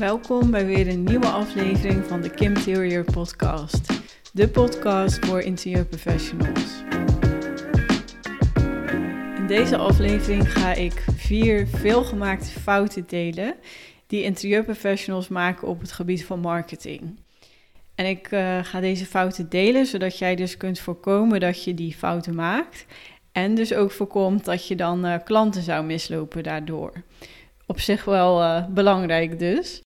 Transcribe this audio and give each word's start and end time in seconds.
Welkom 0.00 0.50
bij 0.50 0.66
weer 0.66 0.88
een 0.88 1.02
nieuwe 1.02 1.26
aflevering 1.26 2.04
van 2.04 2.20
de 2.20 2.30
Kim 2.30 2.54
Interior 2.54 3.04
Podcast. 3.04 4.00
De 4.32 4.48
podcast 4.48 5.26
voor 5.26 5.40
interieurprofessionals. 5.40 6.82
In 9.36 9.46
deze 9.46 9.76
aflevering 9.76 10.52
ga 10.52 10.72
ik 10.72 11.04
vier 11.16 11.66
veelgemaakte 11.66 12.60
fouten 12.60 13.04
delen 13.06 13.54
die 14.06 14.22
interieurprofessionals 14.22 15.28
maken 15.28 15.68
op 15.68 15.80
het 15.80 15.92
gebied 15.92 16.24
van 16.24 16.40
marketing. 16.40 17.18
En 17.94 18.06
ik 18.06 18.32
uh, 18.32 18.64
ga 18.64 18.80
deze 18.80 19.06
fouten 19.06 19.48
delen 19.48 19.86
zodat 19.86 20.18
jij 20.18 20.34
dus 20.34 20.56
kunt 20.56 20.78
voorkomen 20.78 21.40
dat 21.40 21.64
je 21.64 21.74
die 21.74 21.94
fouten 21.94 22.34
maakt. 22.34 22.86
En 23.32 23.54
dus 23.54 23.74
ook 23.74 23.90
voorkomt 23.90 24.44
dat 24.44 24.66
je 24.66 24.76
dan 24.76 25.06
uh, 25.06 25.14
klanten 25.24 25.62
zou 25.62 25.84
mislopen 25.84 26.42
daardoor. 26.42 26.92
Op 27.66 27.80
zich 27.80 28.04
wel 28.04 28.42
uh, 28.42 28.66
belangrijk 28.66 29.38
dus. 29.38 29.82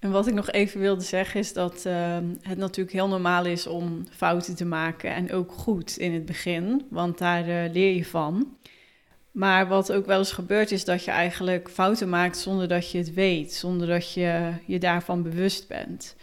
En 0.00 0.10
wat 0.10 0.26
ik 0.26 0.34
nog 0.34 0.50
even 0.50 0.80
wilde 0.80 1.04
zeggen 1.04 1.40
is 1.40 1.52
dat 1.52 1.84
uh, 1.86 2.18
het 2.42 2.58
natuurlijk 2.58 2.96
heel 2.96 3.08
normaal 3.08 3.44
is 3.44 3.66
om 3.66 4.04
fouten 4.10 4.56
te 4.56 4.64
maken 4.64 5.14
en 5.14 5.32
ook 5.32 5.52
goed 5.52 5.96
in 5.96 6.12
het 6.12 6.24
begin, 6.24 6.86
want 6.90 7.18
daar 7.18 7.48
uh, 7.48 7.72
leer 7.72 7.94
je 7.94 8.04
van. 8.04 8.56
Maar 9.30 9.68
wat 9.68 9.92
ook 9.92 10.06
wel 10.06 10.18
eens 10.18 10.32
gebeurt 10.32 10.70
is 10.70 10.84
dat 10.84 11.04
je 11.04 11.10
eigenlijk 11.10 11.70
fouten 11.70 12.08
maakt 12.08 12.38
zonder 12.38 12.68
dat 12.68 12.90
je 12.90 12.98
het 12.98 13.14
weet, 13.14 13.52
zonder 13.52 13.86
dat 13.86 14.12
je 14.12 14.52
je 14.66 14.78
daarvan 14.78 15.22
bewust 15.22 15.68
bent. 15.68 16.16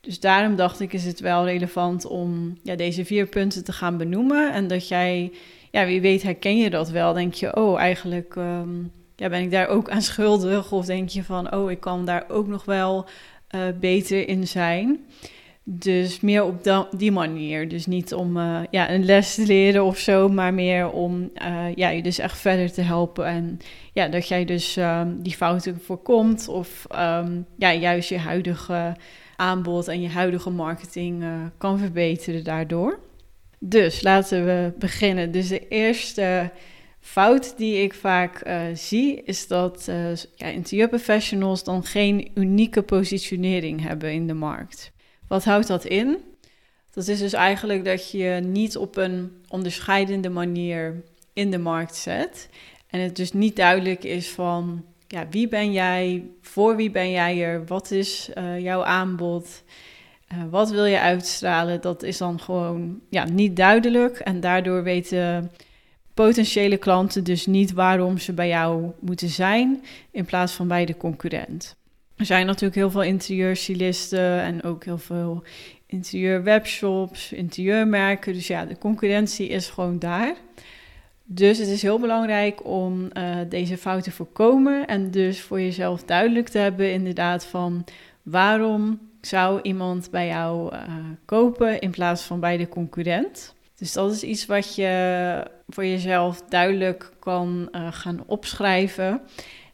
Dus 0.00 0.20
daarom 0.20 0.56
dacht 0.56 0.80
ik 0.80 0.92
is 0.92 1.04
het 1.04 1.20
wel 1.20 1.44
relevant 1.44 2.06
om 2.06 2.58
ja, 2.62 2.76
deze 2.76 3.04
vier 3.04 3.26
punten 3.26 3.64
te 3.64 3.72
gaan 3.72 3.96
benoemen 3.96 4.52
en 4.52 4.66
dat 4.66 4.88
jij, 4.88 5.32
ja 5.70 5.86
wie 5.86 6.00
weet 6.00 6.22
herken 6.22 6.58
je 6.58 6.70
dat 6.70 6.90
wel, 6.90 7.12
denk 7.12 7.34
je 7.34 7.56
oh 7.56 7.78
eigenlijk 7.78 8.34
um, 8.34 8.92
ja, 9.18 9.28
ben 9.28 9.42
ik 9.42 9.50
daar 9.50 9.68
ook 9.68 9.90
aan 9.90 10.02
schuldig? 10.02 10.72
Of 10.72 10.86
denk 10.86 11.08
je 11.08 11.24
van, 11.24 11.54
oh, 11.54 11.70
ik 11.70 11.80
kan 11.80 12.04
daar 12.04 12.24
ook 12.28 12.46
nog 12.46 12.64
wel 12.64 13.06
uh, 13.54 13.60
beter 13.80 14.28
in 14.28 14.46
zijn? 14.46 14.98
Dus 15.64 16.20
meer 16.20 16.44
op 16.44 16.86
die 16.96 17.12
manier. 17.12 17.68
Dus 17.68 17.86
niet 17.86 18.14
om 18.14 18.36
uh, 18.36 18.60
ja, 18.70 18.90
een 18.90 19.04
les 19.04 19.34
te 19.34 19.46
leren 19.46 19.84
of 19.84 19.98
zo, 19.98 20.28
maar 20.28 20.54
meer 20.54 20.90
om 20.90 21.30
uh, 21.42 21.74
ja, 21.74 21.88
je 21.88 22.02
dus 22.02 22.18
echt 22.18 22.38
verder 22.38 22.72
te 22.72 22.80
helpen. 22.80 23.26
En 23.26 23.58
ja, 23.92 24.08
dat 24.08 24.28
jij 24.28 24.44
dus 24.44 24.76
um, 24.76 25.22
die 25.22 25.34
fouten 25.34 25.80
voorkomt 25.80 26.48
of 26.48 26.86
um, 26.92 27.46
ja, 27.56 27.72
juist 27.72 28.08
je 28.08 28.18
huidige 28.18 28.96
aanbod 29.36 29.88
en 29.88 30.00
je 30.00 30.08
huidige 30.08 30.50
marketing 30.50 31.24
kan 31.58 31.78
verbeteren 31.78 32.44
daardoor. 32.44 32.98
Dus 33.58 34.02
laten 34.02 34.44
we 34.44 34.72
beginnen. 34.78 35.30
Dus 35.30 35.48
de 35.48 35.68
eerste 35.68 36.50
fout 37.08 37.54
die 37.56 37.82
ik 37.82 37.94
vaak 37.94 38.46
uh, 38.46 38.62
zie, 38.74 39.22
is 39.22 39.46
dat 39.46 39.86
uh, 39.88 40.14
ja, 40.34 40.88
dan 41.64 41.84
geen 41.84 42.30
unieke 42.34 42.82
positionering 42.82 43.82
hebben 43.82 44.12
in 44.12 44.26
de 44.26 44.34
markt. 44.34 44.92
Wat 45.28 45.44
houdt 45.44 45.66
dat 45.66 45.84
in? 45.84 46.18
Dat 46.90 47.08
is 47.08 47.18
dus 47.18 47.32
eigenlijk 47.32 47.84
dat 47.84 48.10
je 48.10 48.40
niet 48.44 48.76
op 48.76 48.96
een 48.96 49.32
onderscheidende 49.48 50.28
manier 50.28 51.02
in 51.32 51.50
de 51.50 51.58
markt 51.58 51.96
zet. 51.96 52.48
En 52.86 53.00
het 53.00 53.16
dus 53.16 53.32
niet 53.32 53.56
duidelijk 53.56 54.04
is 54.04 54.30
van 54.30 54.84
ja, 55.06 55.28
wie 55.30 55.48
ben 55.48 55.72
jij, 55.72 56.30
voor 56.40 56.76
wie 56.76 56.90
ben 56.90 57.10
jij 57.10 57.42
er, 57.42 57.66
wat 57.66 57.90
is 57.90 58.30
uh, 58.38 58.60
jouw 58.60 58.84
aanbod, 58.84 59.62
wat 60.50 60.70
wil 60.70 60.84
je 60.84 61.00
uitstralen. 61.00 61.80
Dat 61.80 62.02
is 62.02 62.18
dan 62.18 62.40
gewoon 62.40 63.00
ja, 63.10 63.24
niet 63.24 63.56
duidelijk 63.56 64.18
en 64.18 64.40
daardoor 64.40 64.82
weten 64.82 65.50
potentiële 66.24 66.76
klanten 66.76 67.24
dus 67.24 67.46
niet 67.46 67.72
waarom 67.72 68.18
ze 68.18 68.32
bij 68.32 68.48
jou 68.48 68.90
moeten 69.00 69.28
zijn 69.28 69.84
in 70.10 70.24
plaats 70.24 70.52
van 70.52 70.68
bij 70.68 70.84
de 70.84 70.96
concurrent. 70.96 71.76
Er 72.16 72.24
zijn 72.26 72.46
natuurlijk 72.46 72.74
heel 72.74 72.90
veel 72.90 73.02
interieurstylisten 73.02 74.40
en 74.40 74.62
ook 74.62 74.84
heel 74.84 74.98
veel 74.98 75.42
interieurwebshops, 75.86 77.32
interieurmerken. 77.32 78.32
Dus 78.32 78.46
ja, 78.46 78.64
de 78.64 78.78
concurrentie 78.78 79.48
is 79.48 79.68
gewoon 79.68 79.98
daar. 79.98 80.34
Dus 81.24 81.58
het 81.58 81.68
is 81.68 81.82
heel 81.82 81.98
belangrijk 81.98 82.66
om 82.66 83.10
uh, 83.12 83.36
deze 83.48 83.76
fout 83.76 84.02
te 84.02 84.10
voorkomen 84.10 84.86
en 84.86 85.10
dus 85.10 85.40
voor 85.40 85.60
jezelf 85.60 86.04
duidelijk 86.04 86.48
te 86.48 86.58
hebben 86.58 86.92
inderdaad 86.92 87.44
van 87.44 87.84
waarom 88.22 88.98
zou 89.20 89.60
iemand 89.62 90.10
bij 90.10 90.26
jou 90.26 90.74
uh, 90.74 90.80
kopen 91.24 91.80
in 91.80 91.90
plaats 91.90 92.22
van 92.22 92.40
bij 92.40 92.56
de 92.56 92.68
concurrent. 92.68 93.56
Dus 93.78 93.92
dat 93.92 94.12
is 94.12 94.22
iets 94.22 94.46
wat 94.46 94.74
je 94.74 95.42
voor 95.68 95.84
jezelf 95.84 96.42
duidelijk 96.48 97.12
kan 97.18 97.68
uh, 97.72 97.92
gaan 97.92 98.22
opschrijven. 98.26 99.20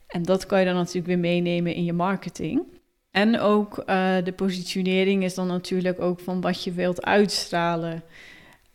En 0.06 0.22
dat 0.22 0.46
kan 0.46 0.58
je 0.58 0.64
dan 0.64 0.74
natuurlijk 0.74 1.06
weer 1.06 1.18
meenemen 1.18 1.74
in 1.74 1.84
je 1.84 1.92
marketing. 1.92 2.62
En 3.10 3.40
ook 3.40 3.82
uh, 3.86 4.14
de 4.24 4.32
positionering 4.32 5.24
is 5.24 5.34
dan 5.34 5.46
natuurlijk 5.46 6.00
ook 6.00 6.20
van 6.20 6.40
wat 6.40 6.64
je 6.64 6.72
wilt 6.72 7.04
uitstralen. 7.04 8.02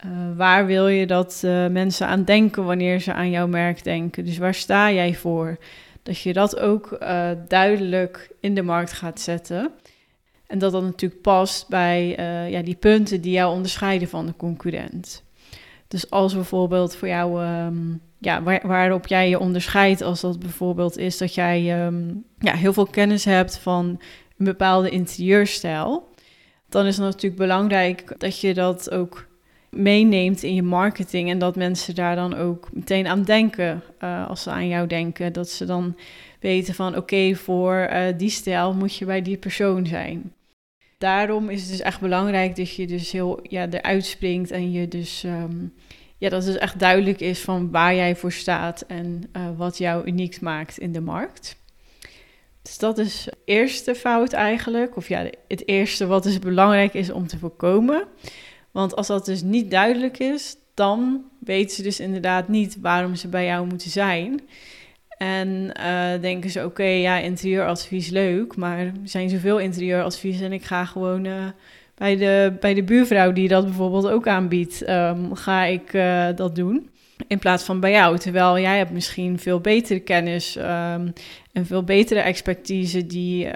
Uh, 0.06 0.12
waar 0.36 0.66
wil 0.66 0.88
je 0.88 1.06
dat 1.08 1.40
mensen 1.72 2.08
aan 2.08 2.24
denken 2.24 2.66
wanneer 2.66 3.00
ze 3.00 3.14
aan 3.14 3.30
jouw 3.30 3.48
merk 3.48 3.84
denken? 3.84 4.26
Dus 4.26 4.38
waar 4.38 4.54
sta 4.54 4.92
jij 4.92 5.16
voor? 5.16 5.58
Dat 6.04 6.20
je 6.20 6.34
dat 6.34 6.60
ook 6.60 6.98
duidelijk 7.48 8.32
in 8.40 8.56
de 8.56 8.62
markt 8.62 8.92
gaat 8.92 9.20
zetten. 9.20 9.72
En 10.50 10.60
dat 10.60 10.72
dat 10.72 10.84
natuurlijk 10.84 11.22
past 11.22 11.68
bij 11.68 12.20
uh, 12.20 12.52
ja, 12.52 12.62
die 12.62 12.76
punten 12.76 13.22
die 13.22 13.32
jou 13.32 13.54
onderscheiden 13.54 14.08
van 14.08 14.26
de 14.26 14.34
concurrent. 14.38 15.24
Dus 15.88 16.10
als 16.10 16.34
bijvoorbeeld 16.34 16.96
voor 16.96 17.08
jou, 17.08 17.46
um, 17.46 18.02
ja, 18.18 18.44
waar, 18.44 18.68
waarop 18.68 19.08
jij 19.08 19.30
je 19.30 19.40
onderscheidt, 19.40 20.02
als 20.02 20.22
dat 20.22 20.40
bijvoorbeeld 20.40 20.98
is 20.98 21.18
dat 21.18 21.34
jij 21.34 21.86
um, 21.86 22.24
ja, 22.40 22.54
heel 22.54 22.74
veel 22.74 22.86
kennis 22.86 23.26
hebt 23.26 23.58
van 23.58 23.86
een 24.38 24.46
bepaalde 24.46 24.90
interieurstijl, 24.90 26.08
dan 26.70 26.86
is 26.86 26.98
het 26.98 27.06
natuurlijk 27.06 27.42
belangrijk 27.42 28.16
dat 28.18 28.40
je 28.40 28.54
dat 28.54 28.92
ook 28.92 29.28
meeneemt 29.70 30.44
in 30.44 30.56
je 30.56 30.64
marketing 30.64 31.30
en 31.30 31.40
dat 31.40 31.56
mensen 31.56 31.96
daar 31.96 32.16
dan 32.16 32.36
ook 32.36 32.70
meteen 32.74 33.08
aan 33.08 33.24
denken 33.24 33.84
uh, 34.04 34.30
als 34.30 34.44
ze 34.44 34.50
aan 34.50 34.68
jou 34.68 34.88
denken. 34.88 35.34
Dat 35.34 35.50
ze 35.50 35.66
dan 35.66 35.96
weten 36.40 36.74
van 36.74 36.98
oké, 36.98 37.36
voor 37.36 37.90
uh, 37.92 38.02
die 38.18 38.30
stijl 38.30 38.74
moet 38.74 38.96
je 38.96 39.06
bij 39.06 39.22
die 39.22 39.38
persoon 39.38 39.86
zijn 39.86 40.34
daarom 41.00 41.50
is 41.50 41.62
het 41.62 41.70
dus 41.70 41.80
echt 41.80 42.00
belangrijk 42.00 42.56
dat 42.56 42.76
je 42.76 42.88
dus 42.88 43.12
heel 43.12 43.40
ja, 43.44 43.68
eruit 43.70 44.06
springt 44.06 44.52
en 44.52 44.72
je 44.72 44.88
dus 44.88 45.24
um, 45.24 45.74
ja, 46.18 46.30
dat 46.30 46.46
het 46.46 46.58
echt 46.58 46.80
duidelijk 46.80 47.20
is 47.20 47.40
van 47.40 47.72
waar 47.72 47.96
jij 47.96 48.16
voor 48.16 48.32
staat 48.32 48.82
en 48.82 49.30
uh, 49.38 49.44
wat 49.58 49.78
jou 49.78 50.06
uniek 50.06 50.42
maakt 50.42 50.78
in 50.78 50.92
de 50.92 51.02
markt. 51.02 51.58
Dus 52.62 52.78
dat 52.78 52.98
is 52.98 53.24
de 53.24 53.38
eerste 53.46 53.96
fout 53.96 54.34
eigenlijk, 54.34 54.96
of 54.96 55.08
ja, 55.08 55.30
het 55.48 55.68
eerste 55.68 56.06
wat 56.06 56.24
dus 56.24 56.40
belangrijk 56.40 56.94
is 56.94 57.12
om 57.12 57.28
te 57.28 57.38
voorkomen. 57.38 58.04
Want 58.72 58.96
als 58.96 59.08
dat 59.08 59.26
dus 59.26 59.42
niet 59.42 59.72
duidelijk 59.72 60.20
is, 60.20 60.56
dan 60.74 61.24
weten 61.40 61.76
ze 61.76 61.82
dus 61.82 62.00
inderdaad 62.00 62.48
niet 62.48 62.78
waarom 62.82 63.16
ze 63.16 63.28
bij 63.28 63.46
jou 63.46 63.68
moeten 63.68 63.90
zijn. 63.90 64.42
En 65.20 65.72
uh, 65.80 66.22
denken 66.22 66.50
ze, 66.50 66.60
oké, 66.60 66.68
okay, 66.68 67.02
ja, 67.02 67.18
interieuradvies 67.18 68.10
leuk, 68.10 68.56
maar 68.56 68.80
er 68.80 68.94
zijn 69.04 69.30
zoveel 69.30 69.58
interieuradvies 69.58 70.42
en 70.42 70.54
ik 70.54 70.64
ga 70.64 70.86
gewoon 70.86 71.26
uh, 71.26 71.34
bij, 71.96 72.16
de, 72.16 72.54
bij 72.60 72.74
de 72.74 72.84
buurvrouw 72.84 73.32
die 73.32 73.48
dat 73.48 73.66
bijvoorbeeld 73.66 74.08
ook 74.08 74.28
aanbiedt, 74.28 74.90
um, 74.90 75.36
ga 75.36 75.64
ik 75.64 75.94
uh, 75.94 76.28
dat 76.36 76.56
doen. 76.56 76.90
In 77.28 77.40
plaats 77.40 77.64
van 77.64 77.80
bij 77.80 77.92
jou, 77.92 78.18
terwijl 78.18 78.60
jij 78.60 78.78
hebt 78.78 78.92
misschien 78.92 79.40
veel 79.40 79.60
betere 79.60 80.00
kennis 80.00 80.56
um, 80.56 81.14
en 81.54 81.66
veel 81.66 81.84
betere 81.84 82.20
expertise 82.20 83.08
die 83.08 83.48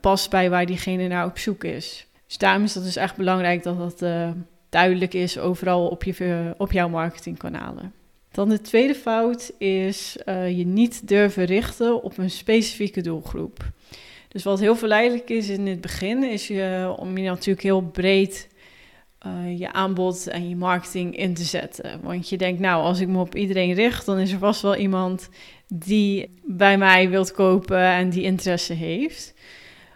past 0.00 0.30
bij 0.30 0.50
waar 0.50 0.66
diegene 0.66 1.08
naar 1.08 1.26
op 1.26 1.38
zoek 1.38 1.64
is. 1.64 2.06
Dus 2.26 2.38
daarom 2.38 2.62
is 2.62 2.72
dat 2.72 2.84
dus 2.84 2.96
echt 2.96 3.16
belangrijk 3.16 3.62
dat 3.62 3.78
dat 3.78 4.04
duidelijk 4.68 5.14
is 5.14 5.38
overal 5.38 5.86
op, 5.86 6.04
je, 6.04 6.54
op 6.56 6.72
jouw 6.72 6.88
marketingkanalen. 6.88 7.92
Dan 8.32 8.48
de 8.48 8.60
tweede 8.60 8.94
fout 8.94 9.52
is 9.58 10.16
uh, 10.26 10.58
je 10.58 10.66
niet 10.66 11.08
durven 11.08 11.44
richten 11.44 12.02
op 12.02 12.18
een 12.18 12.30
specifieke 12.30 13.00
doelgroep. 13.00 13.70
Dus 14.28 14.42
wat 14.42 14.60
heel 14.60 14.76
verleidelijk 14.76 15.30
is 15.30 15.48
in 15.48 15.66
het 15.66 15.80
begin, 15.80 16.22
is 16.22 16.46
je, 16.46 16.94
om 16.96 17.18
je 17.18 17.28
natuurlijk 17.28 17.62
heel 17.62 17.82
breed 17.82 18.48
uh, 19.26 19.58
je 19.58 19.72
aanbod 19.72 20.26
en 20.26 20.48
je 20.48 20.56
marketing 20.56 21.16
in 21.16 21.34
te 21.34 21.42
zetten. 21.42 22.00
Want 22.02 22.28
je 22.28 22.36
denkt, 22.36 22.60
nou, 22.60 22.82
als 22.82 23.00
ik 23.00 23.08
me 23.08 23.18
op 23.18 23.34
iedereen 23.34 23.72
richt, 23.74 24.06
dan 24.06 24.18
is 24.18 24.32
er 24.32 24.38
vast 24.38 24.62
wel 24.62 24.76
iemand 24.76 25.28
die 25.66 26.40
bij 26.44 26.78
mij 26.78 27.08
wilt 27.08 27.32
kopen 27.32 27.82
en 27.82 28.10
die 28.10 28.22
interesse 28.22 28.72
heeft. 28.72 29.34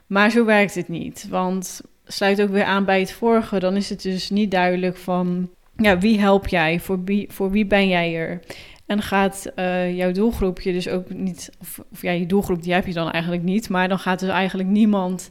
Maar 0.07 0.31
zo 0.31 0.45
werkt 0.45 0.75
het 0.75 0.89
niet, 0.89 1.27
want 1.29 1.81
sluit 2.05 2.43
ook 2.43 2.51
weer 2.51 2.65
aan 2.65 2.85
bij 2.85 3.01
het 3.01 3.13
vorige, 3.13 3.59
dan 3.59 3.77
is 3.77 3.89
het 3.89 4.03
dus 4.03 4.31
niet 4.31 4.51
duidelijk 4.51 4.97
van 4.97 5.51
ja, 5.77 5.99
wie 5.99 6.21
help 6.21 6.49
jij? 6.49 6.81
Voor 6.81 7.05
wie, 7.05 7.27
voor 7.33 7.51
wie 7.51 7.67
ben 7.67 7.89
jij 7.89 8.17
er? 8.17 8.41
En 8.87 9.03
gaat 9.03 9.53
uh, 9.57 9.97
jouw 9.97 10.13
doelgroep 10.13 10.61
je 10.61 10.73
dus 10.73 10.89
ook 10.89 11.11
niet, 11.11 11.51
of, 11.61 11.81
of 11.93 12.03
ja, 12.03 12.11
je 12.11 12.27
doelgroep 12.27 12.63
die 12.63 12.73
heb 12.73 12.87
je 12.87 12.93
dan 12.93 13.11
eigenlijk 13.11 13.43
niet, 13.43 13.69
maar 13.69 13.89
dan 13.89 13.99
gaat 13.99 14.21
dus 14.21 14.29
eigenlijk 14.29 14.69
niemand 14.69 15.31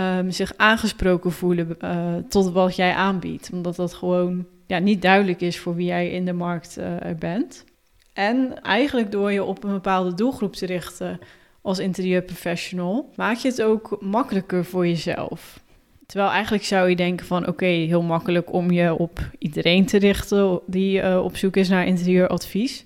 um, 0.00 0.30
zich 0.30 0.52
aangesproken 0.56 1.32
voelen 1.32 1.76
uh, 1.80 2.14
tot 2.28 2.52
wat 2.52 2.76
jij 2.76 2.92
aanbiedt, 2.92 3.50
omdat 3.52 3.76
dat 3.76 3.94
gewoon 3.94 4.46
ja, 4.66 4.78
niet 4.78 5.02
duidelijk 5.02 5.40
is 5.40 5.58
voor 5.58 5.74
wie 5.74 5.86
jij 5.86 6.10
in 6.10 6.24
de 6.24 6.32
markt 6.32 6.78
uh, 6.78 6.94
bent. 7.18 7.64
En 8.12 8.62
eigenlijk 8.62 9.12
door 9.12 9.32
je 9.32 9.44
op 9.44 9.64
een 9.64 9.72
bepaalde 9.72 10.14
doelgroep 10.14 10.54
te 10.54 10.66
richten 10.66 11.18
als 11.62 11.78
interieurprofessional, 11.78 13.10
maak 13.16 13.36
je 13.36 13.48
het 13.48 13.62
ook 13.62 13.96
makkelijker 14.00 14.64
voor 14.64 14.86
jezelf. 14.86 15.60
Terwijl 16.08 16.30
eigenlijk 16.30 16.64
zou 16.64 16.88
je 16.88 16.96
denken 16.96 17.26
van 17.26 17.46
oké, 17.46 17.66
heel 17.66 18.02
makkelijk 18.02 18.52
om 18.52 18.70
je 18.70 18.94
op 18.94 19.30
iedereen 19.38 19.86
te 19.86 19.98
richten 19.98 20.60
die 20.66 21.02
uh, 21.02 21.24
op 21.24 21.36
zoek 21.36 21.56
is 21.56 21.68
naar 21.68 21.86
interieuradvies. 21.86 22.84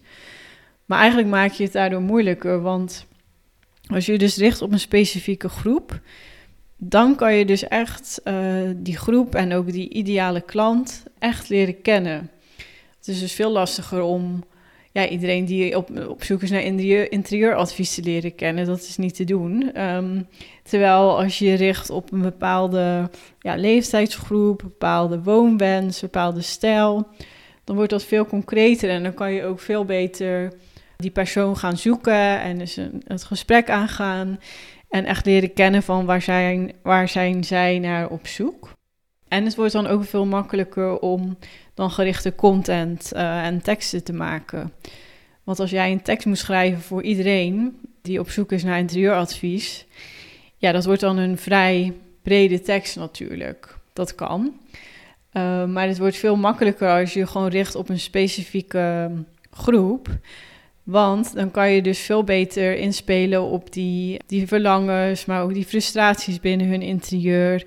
Maar 0.85 0.99
eigenlijk 0.99 1.29
maak 1.29 1.53
je 1.53 1.63
het 1.63 1.73
daardoor 1.73 2.01
moeilijker, 2.01 2.63
want 2.63 3.07
als 3.87 4.07
je 4.07 4.19
dus 4.19 4.37
richt 4.37 4.63
op 4.63 4.73
een 4.73 4.81
specifieke 4.81 5.49
groep, 5.49 6.01
dan 6.77 7.17
kan 7.17 7.35
je 7.35 7.45
dus 7.45 7.69
echt 7.69 8.21
uh, 8.25 8.71
die 8.77 8.97
groep 8.97 9.35
en 9.35 9.53
ook 9.53 9.73
die 9.73 9.89
ideale 9.89 10.41
klant 10.41 11.03
echt 11.19 11.49
leren 11.49 11.83
kennen. 11.83 12.31
Het 12.97 13.09
is 13.09 13.21
dus 13.21 13.33
veel 13.33 13.51
lastiger 13.51 14.03
om 14.03 14.45
ja, 14.93 15.09
iedereen 15.09 15.45
die 15.45 15.77
op, 15.77 16.07
op 16.09 16.25
zoek 16.25 16.43
is 16.43 16.51
naar 16.51 16.63
interieur, 16.63 17.13
interieuradvies 17.13 17.95
te 17.95 18.03
leren 18.03 18.35
kennen. 18.35 18.67
Dat 18.67 18.79
is 18.79 18.97
niet 18.97 19.15
te 19.15 19.25
doen. 19.25 19.81
Um, 19.83 20.27
terwijl 20.63 21.19
als 21.19 21.39
je 21.39 21.47
je 21.47 21.55
richt 21.55 21.91
op 21.91 22.13
een 22.13 22.23
bepaalde 22.23 23.11
ja, 23.39 23.57
leeftijdsgroep, 23.57 24.59
bepaalde 24.59 25.23
woonwens, 25.23 26.01
bepaalde 26.01 26.43
stijl, 26.43 27.07
dan 27.65 27.77
wordt 27.77 27.91
dat 27.91 28.05
veel 28.05 28.27
concreter 28.27 28.91
en 28.91 29.03
dan 29.03 29.15
kan 29.15 29.33
je 29.33 29.45
ook 29.45 29.61
veel 29.61 29.85
beter 29.85 30.53
die 30.97 31.11
persoon 31.11 31.57
gaan 31.57 31.77
zoeken 31.77 32.41
en 32.41 32.59
dus 32.59 32.79
het 33.05 33.25
gesprek 33.25 33.71
aangaan 33.71 34.39
en 34.89 35.05
echt 35.05 35.27
leren 35.27 35.53
kennen 35.53 35.83
van 35.83 36.05
waar 36.05 36.23
zijn, 36.23 36.73
waar 36.83 37.09
zijn 37.09 37.45
zij 37.45 37.79
naar 37.79 38.09
op 38.09 38.27
zoek. 38.27 38.81
En 39.33 39.45
het 39.45 39.55
wordt 39.55 39.73
dan 39.73 39.87
ook 39.87 40.05
veel 40.05 40.27
makkelijker 40.27 40.99
om 40.99 41.37
dan 41.75 41.91
gerichte 41.91 42.35
content 42.35 43.13
uh, 43.15 43.45
en 43.45 43.63
teksten 43.63 44.05
te 44.05 44.13
maken. 44.13 44.73
Want 45.43 45.61
als 45.61 45.71
jij 45.71 45.93
een 45.93 46.03
tekst 46.03 46.27
moet 46.27 46.39
schrijven 46.39 46.83
voor 46.83 47.03
iedereen 47.03 47.79
die 48.03 48.21
op 48.21 48.31
zoek 48.31 48.53
is 48.53 48.63
naar 48.63 48.79
interieuradvies, 48.79 49.87
ja, 50.57 50.73
dat 50.73 50.85
wordt 50.85 51.01
dan 51.01 51.17
een 51.17 51.39
vrij 51.39 51.93
brede 52.23 52.61
tekst 52.61 52.97
natuurlijk. 52.97 53.77
Dat 53.93 54.15
kan. 54.15 54.53
Uh, 55.33 55.65
maar 55.65 55.89
het 55.89 55.99
wordt 55.99 56.17
veel 56.17 56.37
makkelijker 56.37 56.89
als 57.01 57.13
je 57.13 57.27
gewoon 57.27 57.49
richt 57.49 57.75
op 57.75 57.89
een 57.89 58.01
specifieke 58.01 59.11
groep. 59.51 60.09
Want 60.83 61.35
dan 61.35 61.51
kan 61.51 61.71
je 61.71 61.83
dus 61.83 61.99
veel 61.99 62.25
beter 62.25 62.77
inspelen 62.77 63.43
op 63.43 63.73
die, 63.73 64.21
die 64.27 64.47
verlangens, 64.47 65.25
maar 65.25 65.43
ook 65.43 65.55
die 65.55 65.65
frustraties 65.65 66.41
binnen 66.41 66.69
hun 66.69 66.83
interieur. 66.83 67.67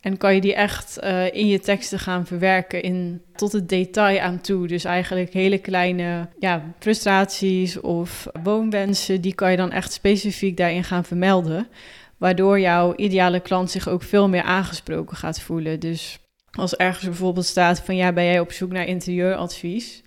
En 0.00 0.16
kan 0.16 0.34
je 0.34 0.40
die 0.40 0.54
echt 0.54 0.98
uh, 1.04 1.34
in 1.34 1.46
je 1.46 1.60
teksten 1.60 1.98
gaan 1.98 2.26
verwerken 2.26 2.82
in, 2.82 3.22
tot 3.34 3.52
het 3.52 3.68
detail 3.68 4.20
aan 4.20 4.40
toe. 4.40 4.66
Dus 4.66 4.84
eigenlijk 4.84 5.32
hele 5.32 5.58
kleine 5.58 6.28
ja, 6.38 6.62
frustraties 6.78 7.80
of 7.80 8.26
woonwensen, 8.42 9.20
die 9.20 9.34
kan 9.34 9.50
je 9.50 9.56
dan 9.56 9.72
echt 9.72 9.92
specifiek 9.92 10.56
daarin 10.56 10.84
gaan 10.84 11.04
vermelden. 11.04 11.68
Waardoor 12.16 12.60
jouw 12.60 12.94
ideale 12.96 13.40
klant 13.40 13.70
zich 13.70 13.88
ook 13.88 14.02
veel 14.02 14.28
meer 14.28 14.42
aangesproken 14.42 15.16
gaat 15.16 15.40
voelen. 15.40 15.80
Dus 15.80 16.18
als 16.50 16.76
ergens 16.76 17.04
bijvoorbeeld 17.04 17.46
staat 17.46 17.80
van 17.80 17.96
ja, 17.96 18.12
ben 18.12 18.24
jij 18.24 18.40
op 18.40 18.52
zoek 18.52 18.72
naar 18.72 18.86
interieuradvies? 18.86 20.02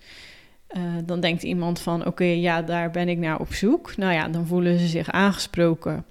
Uh, 0.76 0.82
dan 1.04 1.20
denkt 1.20 1.42
iemand 1.42 1.80
van 1.80 2.06
oké, 2.06 2.24
ja, 2.24 2.62
daar 2.62 2.90
ben 2.90 3.08
ik 3.08 3.18
naar 3.18 3.40
op 3.40 3.54
zoek. 3.54 3.96
Nou 3.96 4.12
ja, 4.12 4.28
dan 4.28 4.46
voelen 4.46 4.78
ze 4.78 4.86
zich 4.86 5.10
aangesproken. 5.10 6.04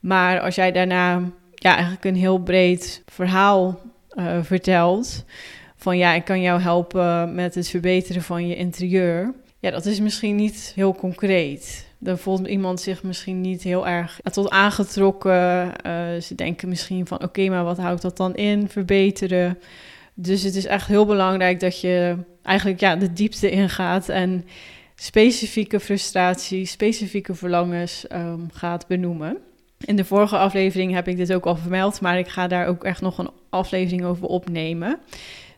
Maar 0.00 0.40
als 0.40 0.54
jij 0.54 0.72
daarna 0.72 1.22
ja, 1.58 1.72
eigenlijk 1.72 2.04
een 2.04 2.16
heel 2.16 2.38
breed 2.38 3.02
verhaal 3.06 3.80
uh, 4.18 4.38
vertelt. 4.42 5.24
Van 5.76 5.98
ja, 5.98 6.12
ik 6.12 6.24
kan 6.24 6.40
jou 6.40 6.60
helpen 6.60 7.34
met 7.34 7.54
het 7.54 7.68
verbeteren 7.68 8.22
van 8.22 8.46
je 8.46 8.56
interieur. 8.56 9.34
Ja, 9.58 9.70
dat 9.70 9.86
is 9.86 10.00
misschien 10.00 10.36
niet 10.36 10.72
heel 10.74 10.94
concreet. 10.94 11.86
Dan 11.98 12.18
voelt 12.18 12.46
iemand 12.46 12.80
zich 12.80 13.02
misschien 13.02 13.40
niet 13.40 13.62
heel 13.62 13.86
erg 13.86 14.20
tot 14.32 14.50
aangetrokken. 14.50 15.72
Uh, 15.86 16.20
ze 16.20 16.34
denken 16.34 16.68
misschien 16.68 17.06
van 17.06 17.22
oké, 17.22 17.48
maar 17.48 17.64
wat 17.64 17.78
houdt 17.78 18.02
dat 18.02 18.16
dan 18.16 18.34
in? 18.34 18.68
Verbeteren. 18.68 19.58
Dus 20.14 20.42
het 20.42 20.54
is 20.54 20.66
echt 20.66 20.86
heel 20.86 21.06
belangrijk 21.06 21.60
dat 21.60 21.80
je 21.80 22.16
eigenlijk 22.42 22.80
ja, 22.80 22.96
de 22.96 23.12
diepte 23.12 23.50
ingaat 23.50 24.08
en 24.08 24.44
specifieke 24.94 25.80
frustraties, 25.80 26.70
specifieke 26.70 27.34
verlangens 27.34 28.04
um, 28.12 28.48
gaat 28.52 28.86
benoemen. 28.86 29.38
In 29.84 29.96
de 29.96 30.04
vorige 30.04 30.38
aflevering 30.38 30.92
heb 30.92 31.08
ik 31.08 31.16
dit 31.16 31.32
ook 31.32 31.46
al 31.46 31.56
vermeld, 31.56 32.00
maar 32.00 32.18
ik 32.18 32.28
ga 32.28 32.46
daar 32.46 32.66
ook 32.66 32.84
echt 32.84 33.00
nog 33.00 33.18
een 33.18 33.30
aflevering 33.50 34.04
over 34.04 34.26
opnemen. 34.26 34.98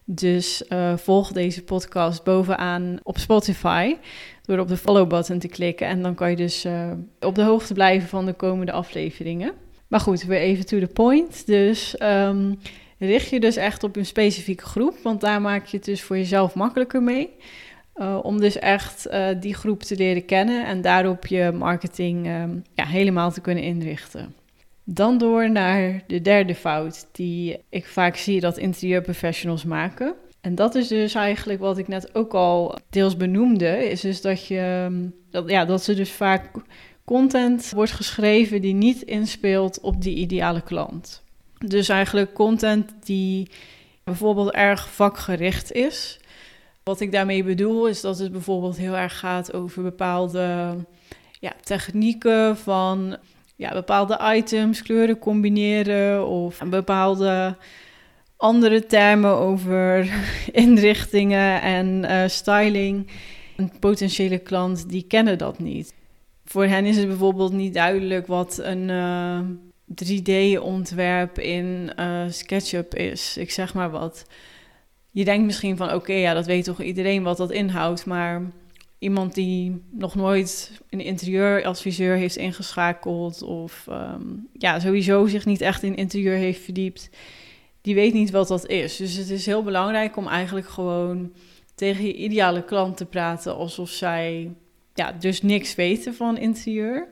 Dus 0.05 0.63
uh, 0.69 0.97
volg 0.97 1.33
deze 1.33 1.63
podcast 1.63 2.25
bovenaan 2.25 2.99
op 3.03 3.19
Spotify 3.19 3.97
door 4.43 4.59
op 4.59 4.69
de 4.69 4.77
follow-button 4.77 5.39
te 5.39 5.49
klikken. 5.49 5.87
En 5.87 6.03
dan 6.03 6.15
kan 6.15 6.31
je 6.31 6.37
dus 6.37 6.65
uh, 6.65 6.91
op 7.21 7.35
de 7.35 7.43
hoogte 7.43 7.75
blijven 7.75 8.09
van 8.09 8.27
de 8.27 8.33
komende 8.33 8.73
afleveringen. 8.73 9.53
Maar 9.89 10.01
goed, 10.01 10.23
weer 10.23 10.41
even 10.41 10.67
to 10.67 10.79
the 10.79 10.87
point. 10.87 11.47
Dus 11.47 11.97
um, 12.03 12.59
richt 12.99 13.31
je 13.31 13.41
dus 13.41 13.57
echt 13.57 13.83
op 13.83 13.97
een 13.97 14.07
specifieke 14.07 14.65
groep, 14.65 14.99
want 15.03 15.21
daar 15.21 15.41
maak 15.41 15.67
je 15.67 15.77
het 15.77 15.87
dus 15.87 16.03
voor 16.03 16.17
jezelf 16.17 16.55
makkelijker 16.55 17.03
mee. 17.03 17.31
Uh, 18.01 18.19
om 18.23 18.41
dus 18.41 18.59
echt 18.59 19.07
uh, 19.11 19.29
die 19.41 19.55
groep 19.55 19.83
te 19.83 19.97
leren 19.97 20.25
kennen 20.25 20.67
en 20.67 20.81
daarop 20.81 21.27
je 21.27 21.53
marketing 21.53 22.27
um, 22.27 22.63
ja, 22.75 22.85
helemaal 22.85 23.33
te 23.33 23.41
kunnen 23.41 23.65
inrichten. 23.65 24.35
Dan 24.85 25.19
door 25.19 25.51
naar 25.51 26.03
de 26.07 26.21
derde 26.21 26.55
fout 26.55 27.07
die 27.13 27.59
ik 27.69 27.87
vaak 27.87 28.17
zie 28.17 28.41
dat 28.41 28.59
interieurprofessionals 28.59 29.65
maken. 29.65 30.15
En 30.41 30.55
dat 30.55 30.75
is 30.75 30.89
dus 30.89 31.15
eigenlijk 31.15 31.61
wat 31.61 31.79
ik 31.79 31.89
net 31.89 32.15
ook 32.15 32.35
al 32.35 32.79
deels 32.91 33.17
benoemde, 33.17 33.91
is 33.91 34.01
dus 34.01 34.21
dat, 34.21 34.47
je, 34.47 34.85
ehm, 34.87 35.09
dat, 35.31 35.51
ja, 35.51 35.65
dat 35.65 35.83
ze 35.83 35.95
dus 35.95 36.11
vaak 36.11 36.51
content 37.05 37.71
wordt 37.75 37.93
geschreven 37.93 38.61
die 38.61 38.75
niet 38.75 39.03
inspeelt 39.03 39.81
op 39.81 40.03
die 40.03 40.17
ideale 40.17 40.61
klant. 40.63 41.23
Dus 41.59 41.89
eigenlijk 41.89 42.33
content 42.33 42.93
die 43.05 43.51
bijvoorbeeld 44.05 44.51
erg 44.51 44.91
vakgericht 44.91 45.73
is. 45.73 46.20
Wat 46.91 47.01
ik 47.01 47.13
daarmee 47.13 47.45
bedoel 47.45 47.89
is 47.89 48.01
dat 48.01 48.19
het 48.19 48.33
bijvoorbeeld 48.33 48.77
heel 48.77 48.97
erg 48.97 49.19
gaat 49.19 49.53
over 49.53 49.83
bepaalde 49.83 50.77
ja, 51.41 51.53
technieken 51.63 52.57
van 52.57 53.17
ja, 53.57 53.73
bepaalde 53.73 54.21
items, 54.35 54.83
kleuren 54.83 55.19
combineren 55.19 56.27
of 56.27 56.63
bepaalde 56.67 57.57
andere 58.37 58.87
termen 58.87 59.31
over 59.31 60.11
inrichtingen 60.53 61.63
en 61.63 62.05
uh, 62.05 62.23
styling. 62.27 63.07
Een 63.57 63.73
potentiële 63.81 64.39
klant 64.39 64.89
die 64.89 65.03
kennen 65.03 65.39
dat 65.39 65.59
niet. 65.59 65.95
Voor 66.45 66.65
hen 66.65 66.85
is 66.85 66.97
het 66.97 67.07
bijvoorbeeld 67.07 67.53
niet 67.53 67.75
duidelijk 67.75 68.27
wat 68.27 68.59
een 68.63 68.89
uh, 68.89 69.39
eh, 69.39 69.45
3D-ontwerp 70.05 71.39
in 71.39 71.93
uh, 71.99 72.23
SketchUp 72.29 72.95
is. 72.95 73.37
Ik 73.37 73.51
zeg 73.51 73.75
maar 73.75 73.91
wat 73.91 74.27
je 75.11 75.25
denkt 75.25 75.47
misschien 75.47 75.77
van 75.77 75.93
oké, 75.93 76.13
ja, 76.13 76.35
dat 76.35 76.47
weet 76.47 76.65
toch 76.65 76.83
iedereen 76.83 77.23
wat 77.23 77.37
dat 77.37 77.51
inhoudt. 77.51 78.07
Maar 78.07 78.43
iemand 78.99 79.35
die 79.35 79.83
nog 79.91 80.15
nooit 80.15 80.81
een 80.91 81.01
interieuradviseur 81.01 82.17
heeft 82.17 82.37
ingeschakeld 82.37 83.43
of 83.43 83.87
um, 83.91 84.49
ja, 84.53 84.81
sowieso 84.81 85.27
zich 85.27 85.45
niet 85.45 85.61
echt 85.61 85.83
in 85.83 85.97
interieur 85.97 86.37
heeft 86.37 86.65
verdiept, 86.65 87.11
die 87.81 87.95
weet 87.95 88.13
niet 88.13 88.31
wat 88.31 88.49
dat 88.49 88.67
is. 88.67 88.97
Dus 88.97 89.15
het 89.15 89.31
is 89.31 89.47
heel 89.47 89.63
belangrijk 89.63 90.17
om 90.17 90.27
eigenlijk 90.27 90.69
gewoon 90.69 91.33
tegen 91.75 92.07
je 92.07 92.15
ideale 92.15 92.65
klant 92.65 92.97
te 92.97 93.07
praten 93.07 93.57
alsof 93.57 93.89
zij 93.89 94.51
ja, 94.95 95.13
dus 95.13 95.43
niks 95.43 95.75
weten 95.75 96.15
van 96.15 96.39
interieur. 96.39 97.09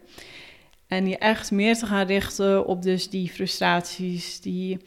En 0.86 1.06
je 1.06 1.18
echt 1.18 1.50
meer 1.50 1.76
te 1.76 1.86
gaan 1.86 2.06
richten 2.06 2.66
op 2.66 2.82
dus 2.82 3.10
die 3.10 3.28
frustraties, 3.28 4.40
die 4.40 4.78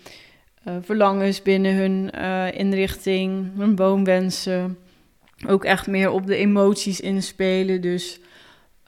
uh, 0.68 0.74
verlangens 0.82 1.42
binnen 1.42 1.76
hun 1.76 2.12
uh, 2.16 2.60
inrichting, 2.60 3.52
hun 3.58 3.76
woonwensen. 3.76 4.78
Ook 5.48 5.66
echt 5.66 5.88
meer 5.88 6.12
op 6.12 6.26
de 6.26 6.36
emoties 6.36 7.00
inspelen. 7.00 7.82
Dus 7.82 8.20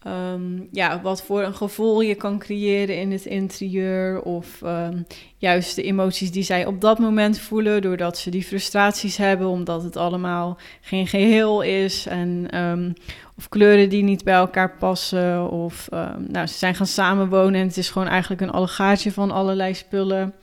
um, 0.08 0.68
ja, 0.72 1.01
wat 1.01 1.24
voor 1.24 1.44
een 1.44 1.56
gevoel 1.56 2.01
je 2.01 2.15
kan 2.15 2.39
creëren 2.39 3.00
in 3.00 3.12
het 3.12 3.25
interieur. 3.25 4.22
Of 4.22 4.62
um, 4.65 5.06
juist 5.38 5.75
de 5.75 5.84
emoties 5.84 6.32
die 6.32 6.44
zij 6.44 6.65
op 6.65 6.82
dat 6.82 7.00
moment 7.00 7.39
voelen, 7.39 7.82
doordat 7.82 8.18
ze 8.18 8.30
die 8.30 8.44
frustraties 8.44 9.18
hebben, 9.18 9.48
omdat 9.48 9.84
het 9.84 9.98
allemaal 9.98 10.58
geen 10.82 11.08
geheel 11.08 11.62
is. 11.62 12.06
En, 12.06 12.58
um, 12.60 12.94
of 13.38 13.50
kleuren 13.50 13.89
die 13.89 14.03
niet 14.03 14.24
bij 14.24 14.34
elkaar 14.34 14.77
passen. 14.77 15.50
Of 15.50 15.88
nou, 16.27 16.48
ze 16.48 16.58
zijn 16.58 16.75
gaan 16.75 16.88
samenwonen 16.88 17.62
en 17.62 17.68
het 17.68 17.77
is 17.77 17.89
gewoon 17.89 18.08
eigenlijk 18.08 18.42
een 18.42 18.51
allegaatje 18.51 19.12
van 19.12 19.32
allerlei 19.32 19.74
spullen 19.74 20.34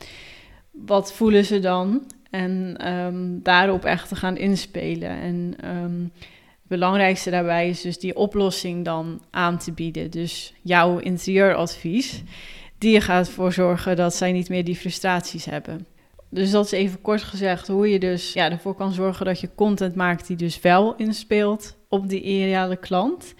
wat 0.86 1.12
voelen 1.12 1.44
ze 1.44 1.58
dan? 1.58 2.02
En 2.30 2.76
um, 2.88 3.42
daarop 3.42 3.84
echt 3.84 4.08
te 4.08 4.16
gaan 4.16 4.36
inspelen. 4.36 5.10
En 5.10 5.54
um, 5.64 6.12
het 6.14 6.78
belangrijkste 6.78 7.30
daarbij 7.30 7.68
is 7.68 7.80
dus 7.80 7.98
die 7.98 8.16
oplossing 8.16 8.84
dan 8.84 9.22
aan 9.30 9.58
te 9.58 9.72
bieden. 9.72 10.10
Dus 10.10 10.54
jouw 10.62 10.98
interieuradvies, 10.98 12.22
die 12.78 13.00
gaat 13.00 13.28
voor 13.28 13.52
zorgen 13.52 13.96
dat 13.96 14.14
zij 14.14 14.32
niet 14.32 14.48
meer 14.48 14.64
die 14.64 14.76
frustraties 14.76 15.44
hebben. 15.44 15.86
Dus 16.28 16.50
dat 16.50 16.64
is 16.64 16.72
even 16.72 17.00
kort 17.00 17.22
gezegd 17.22 17.68
hoe 17.68 17.88
je 17.88 17.98
dus 17.98 18.32
ja, 18.32 18.50
ervoor 18.50 18.74
kan 18.74 18.92
zorgen 18.92 19.26
dat 19.26 19.40
je 19.40 19.54
content 19.54 19.94
maakt 19.94 20.26
die 20.26 20.36
dus 20.36 20.60
wel 20.60 20.94
inspeelt 20.96 21.76
op 21.88 22.08
die 22.08 22.22
ideale 22.22 22.76
klant. 22.76 23.34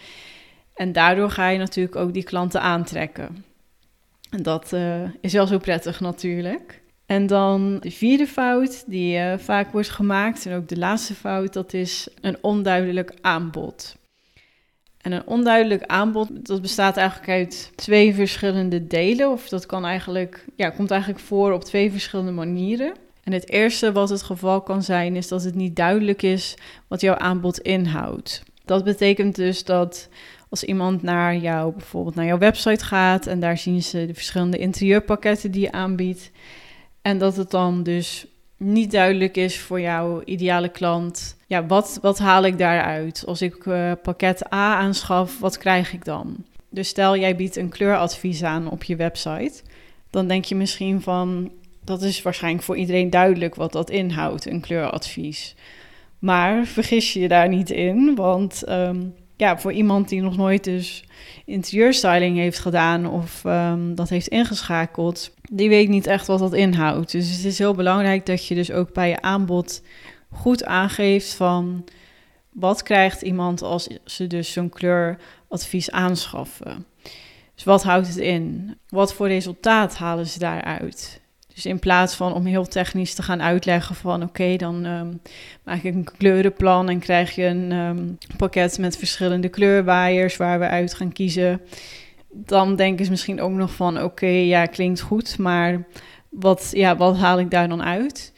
En 0.75 0.93
daardoor 0.93 1.31
ga 1.31 1.49
je 1.49 1.59
natuurlijk 1.59 1.97
ook 1.97 2.13
die 2.13 2.25
klanten 2.25 2.61
aantrekken. 2.61 3.45
En 4.31 4.43
dat 4.43 4.73
uh, 4.73 5.03
is 5.21 5.33
wel 5.33 5.47
zo 5.47 5.59
prettig 5.59 6.01
natuurlijk. 6.01 6.80
En 7.11 7.27
dan 7.27 7.79
de 7.81 7.91
vierde 7.91 8.27
fout 8.27 8.85
die 8.87 9.19
uh, 9.19 9.39
vaak 9.39 9.73
wordt 9.73 9.91
gemaakt, 9.91 10.47
en 10.47 10.57
ook 10.57 10.69
de 10.69 10.79
laatste 10.79 11.15
fout, 11.15 11.53
dat 11.53 11.73
is 11.73 12.09
een 12.21 12.37
onduidelijk 12.41 13.15
aanbod. 13.21 13.97
En 15.01 15.13
een 15.13 15.27
onduidelijk 15.27 15.83
aanbod, 15.87 16.47
dat 16.47 16.63
bestaat 16.63 16.97
eigenlijk 16.97 17.29
uit 17.29 17.73
twee 17.75 18.15
verschillende 18.15 18.87
delen. 18.87 19.31
Of 19.31 19.49
dat 19.49 19.67
kan 19.67 19.85
eigenlijk, 19.85 20.45
ja, 20.57 20.71
komt 20.71 20.91
eigenlijk 20.91 21.23
voor 21.23 21.53
op 21.53 21.65
twee 21.65 21.91
verschillende 21.91 22.33
manieren. 22.33 22.93
En 23.25 23.33
het 23.33 23.51
eerste 23.51 23.93
wat 23.93 24.09
het 24.09 24.23
geval 24.23 24.61
kan 24.61 24.83
zijn, 24.83 25.17
is 25.17 25.29
dat 25.29 25.45
het 25.45 25.55
niet 25.55 25.77
duidelijk 25.77 26.23
is 26.23 26.55
wat 26.89 27.01
jouw 27.01 27.17
aanbod 27.17 27.59
inhoudt. 27.59 28.43
Dat 28.65 28.85
betekent 28.85 29.35
dus 29.35 29.65
dat 29.65 30.09
als 30.49 30.65
iemand 30.65 31.03
naar 31.03 31.37
jou, 31.37 31.73
bijvoorbeeld 31.73 32.15
naar 32.15 32.27
jouw 32.27 32.39
website 32.39 32.85
gaat 32.85 33.27
en 33.27 33.41
daar 33.41 33.59
zien 33.59 33.83
ze 33.83 34.07
de 34.07 34.15
verschillende 34.15 34.59
interieurpakketten 34.59 35.51
die 35.51 35.61
je 35.61 35.73
aanbiedt. 35.73 36.31
En 37.03 37.19
dat 37.19 37.37
het 37.37 37.51
dan 37.51 37.83
dus 37.83 38.27
niet 38.57 38.91
duidelijk 38.91 39.37
is 39.37 39.61
voor 39.61 39.81
jouw 39.81 40.23
ideale 40.25 40.69
klant. 40.69 41.37
Ja, 41.47 41.67
wat, 41.67 41.99
wat 42.03 42.19
haal 42.19 42.45
ik 42.45 42.59
daaruit? 42.59 43.25
Als 43.27 43.43
ik 43.43 43.65
uh, 43.65 43.93
pakket 44.03 44.53
A 44.53 44.77
aanschaf, 44.77 45.39
wat 45.39 45.59
krijg 45.59 45.93
ik 45.93 46.05
dan? 46.05 46.37
Dus 46.69 46.89
stel 46.89 47.17
jij 47.17 47.37
biedt 47.37 47.57
een 47.57 47.69
kleuradvies 47.69 48.43
aan 48.43 48.71
op 48.71 48.85
je 48.85 48.97
website. 48.97 49.63
Dan 50.11 50.29
denk 50.29 50.45
je 50.45 50.55
misschien 50.55 51.01
van, 51.01 51.53
dat 51.85 52.03
is 52.03 52.23
waarschijnlijk 52.23 52.65
voor 52.65 52.77
iedereen 52.77 53.11
duidelijk 53.11 53.55
wat 53.55 53.73
dat 53.73 53.91
inhoudt, 53.91 54.47
een 54.47 54.61
kleuradvies. 54.61 55.55
Maar 56.19 56.67
vergis 56.67 57.13
je 57.13 57.29
daar 57.29 57.49
niet 57.49 57.71
in, 57.71 58.15
want 58.15 58.69
um, 58.69 59.15
ja, 59.41 59.59
voor 59.59 59.73
iemand 59.73 60.09
die 60.09 60.21
nog 60.21 60.37
nooit 60.37 60.65
dus 60.65 61.05
interieurstyling 61.45 62.37
heeft 62.37 62.59
gedaan 62.59 63.07
of 63.07 63.45
um, 63.45 63.95
dat 63.95 64.09
heeft 64.09 64.29
ingeschakeld, 64.29 65.35
die 65.51 65.69
weet 65.69 65.89
niet 65.89 66.07
echt 66.07 66.27
wat 66.27 66.39
dat 66.39 66.53
inhoudt. 66.53 67.13
Dus 67.13 67.31
het 67.31 67.45
is 67.45 67.59
heel 67.59 67.75
belangrijk 67.75 68.27
dat 68.27 68.47
je 68.47 68.55
dus 68.55 68.73
ook 68.73 68.93
bij 68.93 69.09
je 69.09 69.23
aanbod 69.23 69.83
goed 70.33 70.65
aangeeft 70.65 71.35
van 71.35 71.85
wat 72.53 72.83
krijgt 72.83 73.23
iemand 73.23 73.63
als 73.63 73.89
ze 74.05 74.27
dus 74.27 74.53
zo'n 74.53 74.69
kleuradvies 74.69 75.91
aanschaffen. 75.91 76.87
Dus 77.55 77.65
wat 77.65 77.83
houdt 77.83 78.07
het 78.07 78.17
in? 78.17 78.77
Wat 78.89 79.15
voor 79.15 79.29
resultaat 79.29 79.97
halen 79.97 80.27
ze 80.27 80.39
daaruit? 80.39 81.20
Dus 81.63 81.71
in 81.71 81.79
plaats 81.79 82.15
van 82.15 82.33
om 82.33 82.45
heel 82.45 82.67
technisch 82.67 83.15
te 83.15 83.23
gaan 83.23 83.43
uitleggen 83.43 83.95
van 83.95 84.23
oké, 84.23 84.57
dan 84.57 84.85
um, 84.85 85.21
maak 85.65 85.83
ik 85.83 85.95
een 85.95 86.09
kleurenplan 86.17 86.89
en 86.89 86.99
krijg 86.99 87.35
je 87.35 87.45
een 87.45 87.73
um, 87.73 88.19
pakket 88.37 88.79
met 88.79 88.97
verschillende 88.97 89.49
kleurwaaiers 89.49 90.37
waar 90.37 90.59
we 90.59 90.69
uit 90.69 90.95
gaan 90.95 91.13
kiezen. 91.13 91.61
Dan 92.31 92.77
denken 92.77 93.05
ze 93.05 93.11
misschien 93.11 93.41
ook 93.41 93.53
nog 93.53 93.73
van 93.75 94.03
oké, 94.03 94.27
ja, 94.27 94.67
klinkt 94.67 95.01
goed, 95.01 95.39
maar 95.39 95.87
wat, 96.29 96.71
ja, 96.73 96.97
wat 96.97 97.17
haal 97.17 97.39
ik 97.39 97.51
daar 97.51 97.69
dan 97.69 97.83
uit? 97.83 98.33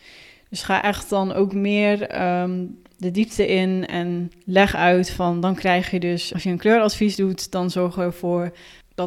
Dus 0.48 0.62
ga 0.62 0.82
echt 0.82 1.10
dan 1.10 1.32
ook 1.32 1.54
meer 1.54 2.22
um, 2.22 2.80
de 2.96 3.10
diepte 3.10 3.46
in 3.46 3.86
en 3.86 4.32
leg 4.44 4.74
uit 4.74 5.10
van 5.10 5.40
dan 5.40 5.54
krijg 5.54 5.90
je 5.90 6.00
dus, 6.00 6.32
als 6.32 6.42
je 6.42 6.50
een 6.50 6.58
kleuradvies 6.58 7.16
doet, 7.16 7.50
dan 7.50 7.70
zorg 7.70 7.98
ervoor 7.98 8.52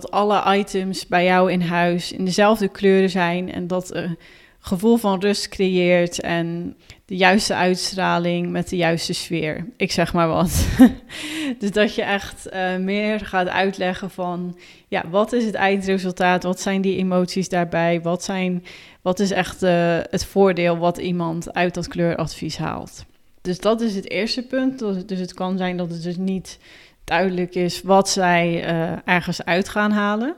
dat 0.02 0.12
alle 0.12 0.58
items 0.58 1.08
bij 1.08 1.24
jou 1.24 1.52
in 1.52 1.62
huis 1.62 2.12
in 2.12 2.26
dezelfde 2.26 2.68
kleuren 2.68 3.10
zijn 3.10 3.52
en 3.52 3.68
dat 3.68 3.96
een 3.96 4.18
gevoel 4.60 4.98
van 4.98 5.20
rust 5.20 5.48
creëert 5.48 6.20
en 6.20 6.76
de 7.06 7.16
juiste 7.16 7.54
uitstraling 7.54 8.52
met 8.52 8.70
de 8.70 8.76
juiste 8.76 9.14
sfeer. 9.14 9.66
Ik 9.78 9.92
zeg 9.92 10.14
maar 10.14 10.28
wat. 10.28 10.68
dus 11.60 11.72
dat 11.72 11.96
je 11.96 12.02
echt 12.02 12.48
uh, 12.54 12.78
meer 12.78 13.20
gaat 13.20 13.48
uitleggen 13.48 14.10
van, 14.10 14.58
ja, 14.88 15.04
wat 15.10 15.34
is 15.34 15.46
het 15.46 15.56
eindresultaat? 15.56 16.44
Wat 16.44 16.62
zijn 16.62 16.82
die 16.82 16.98
emoties 16.98 17.50
daarbij? 17.50 18.02
Wat, 18.02 18.24
zijn, 18.24 18.64
wat 19.02 19.20
is 19.20 19.32
echt 19.32 19.64
uh, 19.64 19.98
het 20.10 20.26
voordeel 20.26 20.78
wat 20.78 20.98
iemand 20.98 21.54
uit 21.54 21.74
dat 21.74 21.88
kleuradvies 21.88 22.58
haalt? 22.58 23.06
Dus 23.42 23.60
dat 23.60 23.82
is 23.82 23.96
het 23.96 24.10
eerste 24.10 24.42
punt. 24.42 24.80
Dus 25.08 25.20
het 25.20 25.34
kan 25.34 25.58
zijn 25.58 25.78
dat 25.78 25.92
het 25.92 26.04
dus 26.04 26.18
niet 26.18 26.60
duidelijk 27.06 27.56
is 27.56 27.82
wat 27.82 28.10
zij 28.10 28.74
uh, 28.74 28.98
ergens 29.06 29.46
uit 29.46 29.70
gaan 29.70 29.92
halen. 29.92 30.36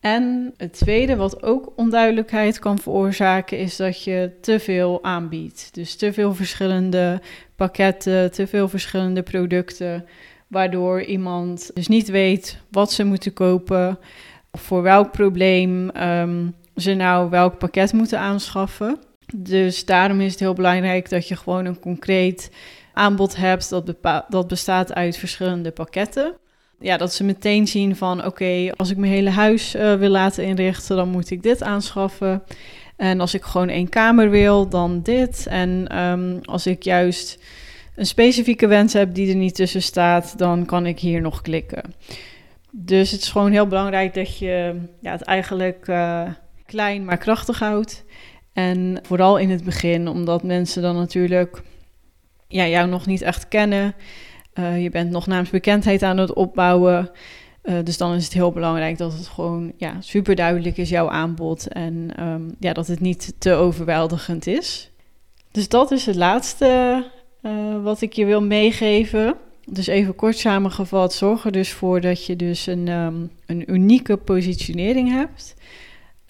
En 0.00 0.54
het 0.56 0.72
tweede, 0.72 1.16
wat 1.16 1.42
ook 1.42 1.72
onduidelijkheid 1.76 2.58
kan 2.58 2.78
veroorzaken, 2.78 3.58
is 3.58 3.76
dat 3.76 4.04
je 4.04 4.30
te 4.40 4.60
veel 4.60 5.04
aanbiedt. 5.04 5.68
Dus 5.72 5.96
te 5.96 6.12
veel 6.12 6.34
verschillende 6.34 7.20
pakketten, 7.56 8.32
te 8.32 8.46
veel 8.46 8.68
verschillende 8.68 9.22
producten, 9.22 10.04
waardoor 10.46 11.02
iemand 11.02 11.70
dus 11.74 11.88
niet 11.88 12.08
weet 12.08 12.60
wat 12.70 12.92
ze 12.92 13.04
moeten 13.04 13.32
kopen, 13.32 13.98
voor 14.52 14.82
welk 14.82 15.10
probleem 15.10 15.90
um, 15.96 16.54
ze 16.76 16.94
nou 16.94 17.30
welk 17.30 17.58
pakket 17.58 17.92
moeten 17.92 18.18
aanschaffen. 18.18 18.98
Dus 19.34 19.84
daarom 19.84 20.20
is 20.20 20.30
het 20.30 20.40
heel 20.40 20.54
belangrijk 20.54 21.08
dat 21.08 21.28
je 21.28 21.36
gewoon 21.36 21.64
een 21.64 21.80
concreet 21.80 22.50
aanbod 22.98 23.36
hebt 23.36 23.70
dat, 23.70 23.94
dat 24.28 24.48
bestaat 24.48 24.94
uit 24.94 25.16
verschillende 25.16 25.70
pakketten. 25.70 26.36
Ja, 26.80 26.96
dat 26.96 27.12
ze 27.12 27.24
meteen 27.24 27.66
zien 27.66 27.96
van 27.96 28.24
oké, 28.24 28.70
als 28.76 28.90
ik 28.90 28.96
mijn 28.96 29.12
hele 29.12 29.30
huis 29.30 29.74
uh, 29.74 29.94
wil 29.94 30.08
laten 30.08 30.44
inrichten, 30.44 30.96
dan 30.96 31.08
moet 31.08 31.30
ik 31.30 31.42
dit 31.42 31.62
aanschaffen. 31.62 32.42
En 32.96 33.20
als 33.20 33.34
ik 33.34 33.42
gewoon 33.42 33.68
één 33.68 33.88
kamer 33.88 34.30
wil, 34.30 34.68
dan 34.68 35.02
dit. 35.02 35.46
En 35.46 35.98
um, 36.02 36.40
als 36.42 36.66
ik 36.66 36.82
juist 36.82 37.42
een 37.96 38.06
specifieke 38.06 38.66
wens 38.66 38.92
heb 38.92 39.14
die 39.14 39.28
er 39.28 39.36
niet 39.36 39.54
tussen 39.54 39.82
staat, 39.82 40.38
dan 40.38 40.66
kan 40.66 40.86
ik 40.86 40.98
hier 40.98 41.20
nog 41.20 41.40
klikken. 41.40 41.82
Dus 42.70 43.10
het 43.10 43.20
is 43.20 43.30
gewoon 43.30 43.52
heel 43.52 43.66
belangrijk 43.66 44.14
dat 44.14 44.38
je 44.38 44.80
ja, 45.00 45.12
het 45.12 45.22
eigenlijk 45.22 45.88
uh, 45.88 46.22
klein 46.66 47.04
maar 47.04 47.18
krachtig 47.18 47.58
houdt. 47.58 48.04
En 48.52 49.00
vooral 49.02 49.38
in 49.38 49.50
het 49.50 49.64
begin, 49.64 50.08
omdat 50.08 50.42
mensen 50.42 50.82
dan 50.82 50.96
natuurlijk 50.96 51.62
ja, 52.48 52.66
jou 52.66 52.88
nog 52.88 53.06
niet 53.06 53.22
echt 53.22 53.48
kennen. 53.48 53.94
Uh, 54.54 54.82
je 54.82 54.90
bent 54.90 55.10
nog 55.10 55.26
naamsbekendheid 55.26 56.02
aan 56.02 56.18
het 56.18 56.32
opbouwen. 56.32 57.10
Uh, 57.62 57.74
dus 57.84 57.96
dan 57.96 58.14
is 58.14 58.24
het 58.24 58.32
heel 58.32 58.52
belangrijk 58.52 58.98
dat 58.98 59.12
het 59.12 59.26
gewoon 59.26 59.72
ja, 59.76 59.96
super 60.00 60.34
duidelijk 60.34 60.76
is, 60.76 60.88
jouw 60.88 61.08
aanbod. 61.08 61.68
En 61.68 62.10
um, 62.20 62.54
ja, 62.60 62.72
dat 62.72 62.86
het 62.86 63.00
niet 63.00 63.34
te 63.38 63.52
overweldigend 63.52 64.46
is. 64.46 64.90
Dus 65.50 65.68
dat 65.68 65.90
is 65.90 66.06
het 66.06 66.16
laatste 66.16 67.04
uh, 67.42 67.82
wat 67.82 68.00
ik 68.00 68.12
je 68.12 68.24
wil 68.24 68.42
meegeven. 68.42 69.34
Dus 69.64 69.86
even 69.86 70.14
kort 70.14 70.38
samengevat, 70.38 71.14
zorg 71.14 71.44
er 71.44 71.52
dus 71.52 71.72
voor 71.72 72.00
dat 72.00 72.26
je 72.26 72.36
dus 72.36 72.66
een, 72.66 72.88
um, 72.88 73.30
een 73.46 73.72
unieke 73.72 74.16
positionering 74.16 75.10
hebt. 75.10 75.54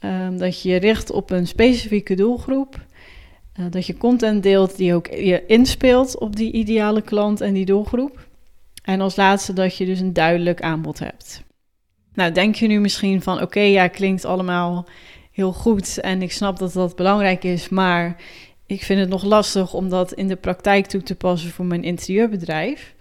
Um, 0.05 0.39
dat 0.39 0.63
je 0.63 0.69
je 0.69 0.77
richt 0.77 1.11
op 1.11 1.31
een 1.31 1.47
specifieke 1.47 2.15
doelgroep. 2.15 2.87
Uh, 3.59 3.67
dat 3.71 3.87
je 3.87 3.97
content 3.97 4.43
deelt 4.43 4.77
die 4.77 4.95
ook 4.95 5.07
je 5.07 5.47
inspeelt 5.47 6.19
op 6.19 6.37
die 6.37 6.53
ideale 6.53 7.03
klant 7.03 7.41
en 7.41 7.55
die 7.55 7.65
doelgroep. 7.65 8.27
En 8.83 9.01
als 9.01 9.17
laatste 9.17 9.53
dat 9.53 9.77
je 9.77 9.87
dus 9.87 10.01
een 10.01 10.13
duidelijk 10.13 10.63
aanbod 10.63 10.99
hebt. 10.99 11.43
Nou, 12.15 12.33
denk 12.33 12.55
je 12.55 12.67
nu 12.67 12.81
misschien 12.81 13.23
van 13.23 13.43
oké, 13.43 13.61
ja, 13.61 13.89
klinkt 13.89 14.25
allemaal 14.25 14.87
heel 15.33 15.53
goed 15.53 16.01
en 16.01 16.23
ik 16.23 16.33
snap 16.33 16.59
dat 16.59 16.73
dat 16.73 16.97
belangrijk 16.97 17.45
is, 17.45 17.69
maar 17.69 18.17
ik 18.67 18.83
vind 18.83 19.01
het 19.01 19.09
nog 19.09 19.25
lastig 19.25 19.75
om 19.75 19.89
dat 19.89 20.13
in 20.13 20.29
de 20.29 20.37
praktijk 20.37 20.87
toe 20.87 21.03
te 21.03 21.15
passen 21.15 21.51
voor 21.51 21.65
mijn 21.65 21.85
interieurbedrijf. 21.85 22.95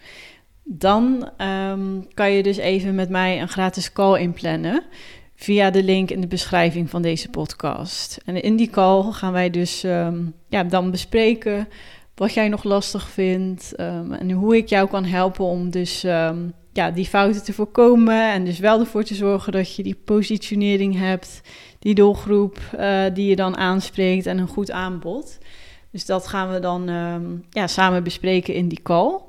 Dan 0.64 1.30
um, 1.72 2.08
kan 2.14 2.32
je 2.32 2.44
dus 2.44 2.58
even 2.58 2.96
met 2.96 3.10
mij 3.10 3.42
een 3.42 3.50
gratis 3.50 3.94
call 3.94 4.20
inplannen 4.20 4.84
via 5.40 5.70
de 5.70 5.84
link 5.84 6.10
in 6.10 6.22
de 6.22 6.28
beschrijving 6.28 6.90
van 6.90 7.02
deze 7.02 7.30
podcast. 7.30 8.18
En 8.26 8.42
in 8.42 8.56
die 8.56 8.70
call 8.70 9.12
gaan 9.12 9.32
wij 9.32 9.50
dus 9.50 9.84
um, 9.84 10.34
ja, 10.50 10.64
dan 10.64 10.92
bespreken 10.92 11.68
wat 12.16 12.34
jij 12.34 12.50
nog 12.50 12.64
lastig 12.64 13.10
vindt 13.10 13.74
um, 13.80 14.14
en 14.14 14.32
hoe 14.32 14.58
ik 14.58 14.70
jou 14.70 14.88
kan 14.88 15.06
helpen 15.06 15.46
om 15.46 15.70
dus 15.70 16.04
um, 16.04 16.54
ja, 16.74 16.92
die 16.92 17.06
fouten 17.06 17.44
te 17.44 17.54
voorkomen 17.54 18.32
en 18.32 18.46
dus 18.46 18.60
wel 18.60 18.80
ervoor 18.80 19.04
te 19.04 19.16
zorgen 19.16 19.52
dat 19.52 19.76
je 19.76 19.84
die 19.84 20.00
positionering 20.06 20.98
hebt, 20.98 21.42
die 21.80 21.96
doelgroep 21.96 22.60
uh, 22.80 23.04
die 23.14 23.30
je 23.30 23.36
dan 23.36 23.58
aanspreekt 23.58 24.26
en 24.26 24.38
een 24.38 24.48
goed 24.48 24.72
aanbod. 24.72 25.38
Dus 25.92 26.06
dat 26.06 26.28
gaan 26.28 26.52
we 26.54 26.60
dan 26.60 26.90
ja, 27.50 27.68
samen 27.68 28.04
bespreken 28.04 28.54
in 28.54 28.68
die 28.68 28.82
call. 28.82 29.22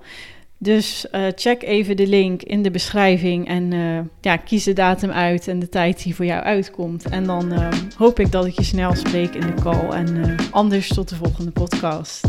Dus 0.61 1.07
uh, 1.13 1.27
check 1.35 1.63
even 1.63 1.97
de 1.97 2.07
link 2.07 2.43
in 2.43 2.63
de 2.63 2.71
beschrijving 2.71 3.49
en 3.49 3.73
uh, 3.73 4.01
ja, 4.21 4.37
kies 4.37 4.65
de 4.65 4.73
datum 4.73 5.11
uit 5.11 5.49
en 5.49 5.59
de 5.59 5.69
tijd 5.69 6.03
die 6.03 6.15
voor 6.15 6.25
jou 6.25 6.43
uitkomt. 6.43 7.09
En 7.09 7.25
dan 7.25 7.53
uh, 7.53 7.69
hoop 7.97 8.19
ik 8.19 8.33
dat 8.33 8.47
ik 8.47 8.59
je 8.59 8.65
snel 8.65 8.95
spreek 8.95 9.35
in 9.35 9.41
de 9.47 9.55
call 9.63 9.91
en 9.91 10.37
anders 10.51 10.89
tot 10.89 11.09
de 11.09 11.17
volgende 11.17 11.51
podcast. 11.51 12.27